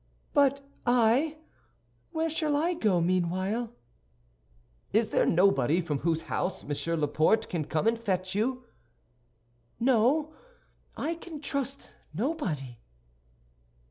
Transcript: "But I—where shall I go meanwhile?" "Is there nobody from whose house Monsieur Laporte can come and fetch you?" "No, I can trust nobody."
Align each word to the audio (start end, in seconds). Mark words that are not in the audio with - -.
"But 0.33 0.67
I—where 0.87 2.31
shall 2.31 2.55
I 2.55 2.73
go 2.73 2.99
meanwhile?" 3.01 3.71
"Is 4.93 5.11
there 5.11 5.27
nobody 5.27 5.79
from 5.79 5.99
whose 5.99 6.23
house 6.23 6.63
Monsieur 6.63 6.95
Laporte 6.95 7.47
can 7.49 7.65
come 7.65 7.85
and 7.85 7.99
fetch 7.99 8.33
you?" 8.33 8.63
"No, 9.79 10.33
I 10.97 11.13
can 11.13 11.39
trust 11.39 11.91
nobody." 12.15 12.79